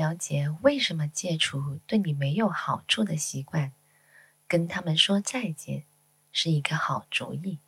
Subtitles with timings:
[0.00, 3.74] 了解为什么戒除对你没有好处的习惯，
[4.48, 5.84] 跟他们说再见
[6.32, 7.58] 是一个好主意。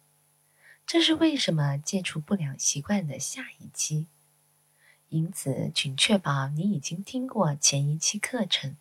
[0.86, 4.06] 这是为什么戒除不良习惯的下一期。
[5.10, 8.78] 因此，请确保你已经听过前一期课程。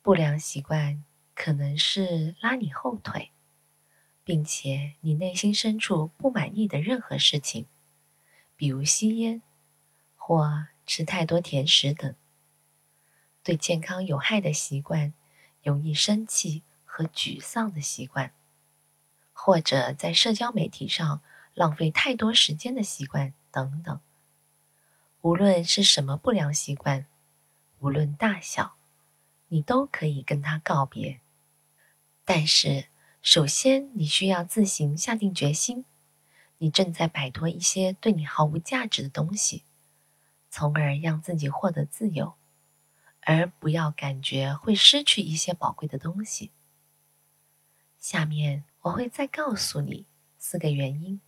[0.00, 1.04] 不良习惯
[1.34, 3.32] 可能是拉你后腿，
[4.24, 7.66] 并且你内心深处不满意的任何事情，
[8.56, 9.42] 比如吸烟
[10.16, 12.14] 或吃太多甜食等。
[13.42, 15.12] 对健康有害的习惯，
[15.62, 18.32] 容易生气和沮丧的习惯，
[19.32, 21.20] 或者在社交媒体上
[21.54, 24.00] 浪费太多时间的习惯等等。
[25.22, 27.06] 无论是什么不良习惯，
[27.80, 28.76] 无论大小，
[29.48, 31.20] 你都可以跟他告别。
[32.24, 32.86] 但是，
[33.20, 35.84] 首先你需要自行下定决心，
[36.58, 39.64] 你正在摆脱一些对你毫无价值的东西，
[40.54, 42.34] 从而让自己获得自由，
[43.22, 46.50] 而不要感觉会失去一些宝贵的东西。
[47.98, 50.04] 下面我会再告诉你
[50.38, 51.22] 四个原因，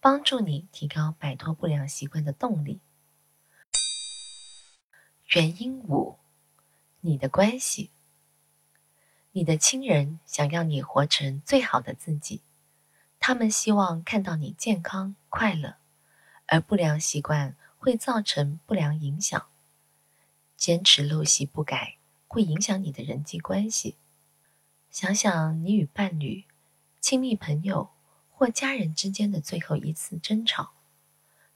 [0.00, 2.80] 帮助你提高摆脱不良习惯的动力。
[5.34, 6.18] 原因五：
[7.00, 7.90] 你的关系。
[9.30, 12.42] 你的亲人想要你活成最好的自己，
[13.18, 15.76] 他们希望看到你健康快乐，
[16.44, 19.48] 而不良习惯会造成不良影响。
[20.56, 21.96] 坚持陋习不改，
[22.28, 23.96] 会影响你的人际关系。
[24.88, 26.44] 想想你与伴侣、
[27.00, 27.90] 亲密朋友
[28.30, 30.74] 或家人之间的最后一次争吵，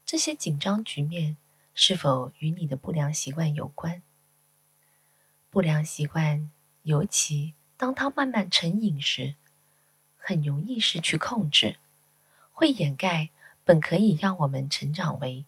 [0.05, 1.37] 这些紧张局面。
[1.79, 4.01] 是否与你的不良习惯有关？
[5.51, 6.49] 不良习惯，
[6.81, 9.35] 尤其当它慢慢成瘾时，
[10.17, 11.77] 很容易失去控制，
[12.51, 13.29] 会掩盖
[13.63, 15.45] 本可以让我们成长为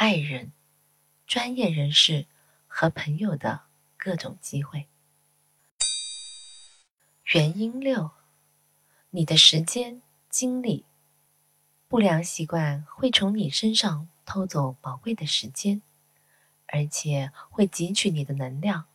[0.00, 0.50] 爱人、
[1.26, 2.24] 专业人士
[2.66, 3.64] 和朋友的
[3.98, 4.86] 各种机会。
[7.34, 8.10] 原因六：
[9.10, 10.00] 你的时间、
[10.30, 10.86] 精力。
[11.86, 14.08] 不良习惯会从你身上。
[14.24, 15.82] 偷走宝贵的时间，
[16.68, 18.86] 而且会汲取你的能量，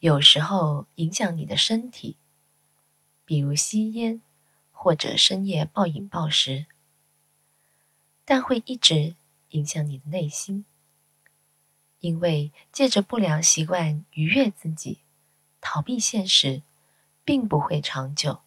[0.00, 2.16] 有时候影响你的身体，
[3.24, 4.20] 比如吸烟
[4.72, 6.66] 或者深夜暴饮暴食，
[8.24, 9.14] 但会一直
[9.50, 10.64] 影响你的内心，
[12.00, 14.98] 因为借着不良习惯愉悦自己、
[15.60, 16.62] 逃避现实，
[17.24, 18.40] 并不会长久。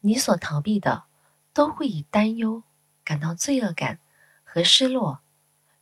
[0.00, 1.04] 你所逃避的，
[1.52, 2.62] 都会以担忧、
[3.04, 3.98] 感到罪恶感。
[4.46, 5.18] 和失落，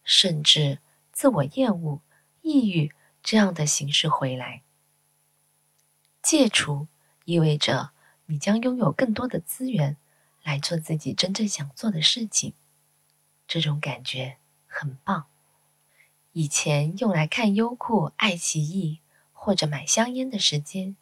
[0.02, 0.78] 甚至
[1.12, 2.00] 自我厌恶、
[2.40, 2.90] 抑郁
[3.22, 4.62] 这样的形式回来。
[6.22, 6.86] 戒除
[7.26, 7.90] 意味着
[8.24, 9.98] 你将拥有更多的资源
[10.42, 12.54] 来做自己真正想做的事情，
[13.52, 15.26] 这种感觉很棒。
[16.32, 19.00] 以前用来看优酷、爱奇艺
[19.34, 20.96] 或者买香烟的时间，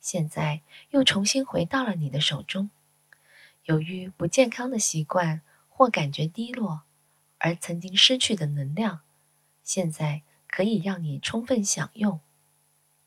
[0.00, 2.70] 现在又重新回到了你的手中。
[3.66, 6.82] 由于不健康的习惯或感觉低落。
[7.38, 9.02] 而曾经失去的能量，
[9.62, 12.18] 现在可以让你充分享用。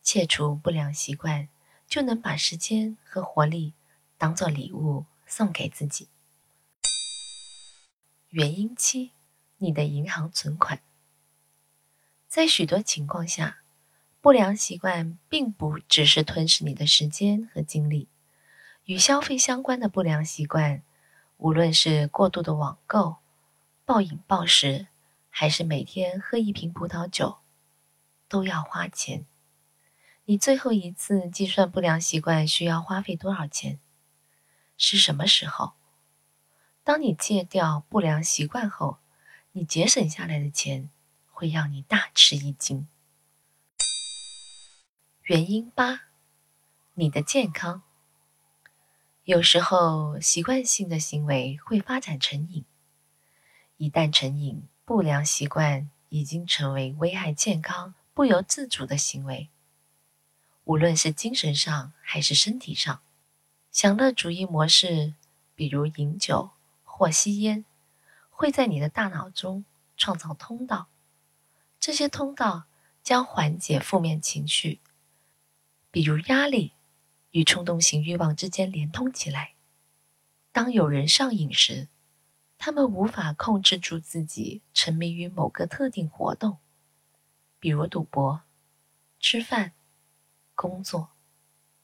[0.02, 1.50] 切除不良习惯，
[1.86, 3.74] 就能把时间和活力
[4.18, 6.08] 当做礼物送给自己。
[8.36, 9.12] 原因七：
[9.60, 10.82] 你的银行存款。
[12.28, 13.60] 在许多情况下，
[14.20, 18.10] 不良习惯并不只是吞噬你的时间和精力。
[18.84, 20.84] 与消费相关的不良习惯，
[21.38, 23.16] 无论是过度的网购。
[23.86, 24.88] 暴饮暴食，
[25.30, 27.38] 还是每天喝一瓶葡萄酒，
[28.28, 29.26] 都要花钱。
[30.26, 33.80] 你最后一次计算不良习惯需要花费多少钱？
[34.76, 35.76] 是什么时候？
[36.86, 39.00] 当你戒掉不良习惯后，
[39.54, 40.92] 你节省下来的钱
[41.32, 42.88] 会让你大吃一惊。
[45.24, 46.02] 原因八：
[46.94, 47.82] 你的健康。
[49.24, 52.64] 有时候习惯性的行为会发展成瘾。
[53.78, 59.50] 一旦成瘾，不良习惯已经成为危害健康、不由自主的行为。
[60.66, 63.02] 无论是精神上还是身体上，
[63.72, 65.16] 享乐主义模式，
[65.56, 66.52] 比如饮酒
[66.98, 67.66] 或吸烟，
[68.30, 69.66] 会在你的大脑中
[69.98, 70.88] 创造通道。
[71.78, 72.68] 这些通道
[73.04, 74.80] 将缓解负面情绪，
[75.92, 76.72] 比如压力，
[77.32, 79.56] 与冲动型欲望之间连通起来。
[80.54, 81.90] 当有人上瘾时，
[82.58, 86.60] 他们无法控制住自己，沉迷于某个特定活动，
[87.60, 88.44] 比如赌博、
[89.20, 89.74] 吃饭、
[90.56, 91.10] 工作，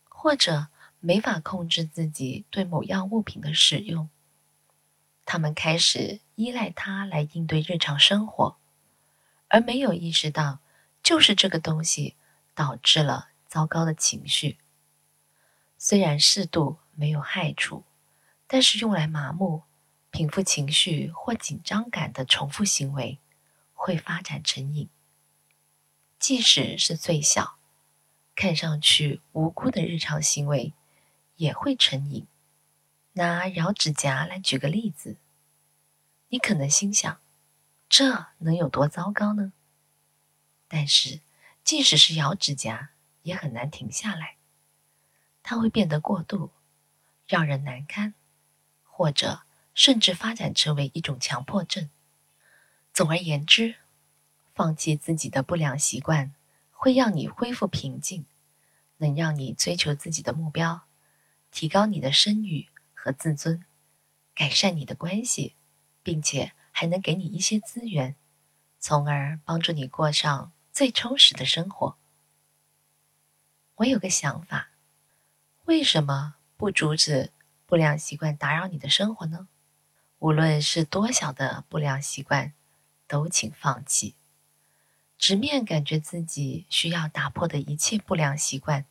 [0.08, 0.68] 或者
[1.02, 4.10] 没法控制自己对某样物品的使用。
[5.25, 8.57] 他们开始依赖它来应对日常生活，
[9.47, 10.59] 而没有意识到
[11.01, 12.15] 就是这个东西
[12.53, 14.57] 导致了糟糕的情绪。
[15.77, 17.83] 虽然适度没有害处，
[18.45, 19.63] 但是用来麻木、
[20.09, 23.17] 平复情绪或紧张感的重复行为，
[23.74, 24.89] 会发展成瘾。
[26.19, 27.56] 即使是最小、
[28.35, 30.74] 看上去无辜的日常行为，
[31.38, 32.27] 也会成瘾。
[33.13, 35.18] 拿咬指甲来举个例子，
[36.30, 37.19] 你可能心想，
[37.90, 39.52] 这能有多糟糕呢？
[40.69, 41.19] 但是，
[41.62, 42.92] 即使是咬指甲，
[43.24, 44.38] 也很难停下来。
[45.44, 46.52] 它会变得过度，
[47.28, 48.13] 让人难堪，
[48.86, 49.42] 或者
[49.74, 51.90] 甚至发展成为一种强迫症。
[52.94, 53.75] 总而言之，
[54.56, 56.34] 放弃自己的不良习惯，
[56.72, 58.25] 会让你恢复平静，
[58.98, 60.84] 能让你追求自己的目标，
[61.52, 62.69] 提高你的声誉
[63.03, 63.65] 和自尊，
[64.36, 65.56] 改善你的关系，
[66.03, 68.15] 并且还能给你一些资源，
[68.80, 71.98] 从而帮助你过上最充实的生活。
[73.77, 74.69] 我有个想法。
[75.65, 77.31] 为什么不阻止
[77.65, 79.48] 不良习惯打扰你的生活呢？
[80.19, 82.53] 无论是多小的不良习惯，
[83.07, 84.13] 都请放弃。
[85.18, 88.86] 直面感觉自己需要打破的一切不良习惯，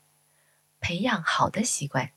[0.81, 2.11] 培养好的习惯，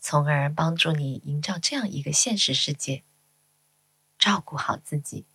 [0.00, 3.04] 从而帮助你营造这样一个现实世界：
[4.18, 5.26] 照顾好自己，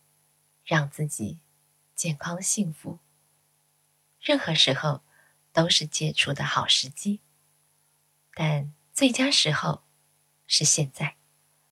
[0.64, 1.38] 让自己
[1.94, 2.98] 健康幸福。
[4.20, 5.02] 任何时候
[5.52, 7.20] 都是戒除的好时机。
[8.34, 9.84] 但最佳时候
[10.46, 11.16] 是现在。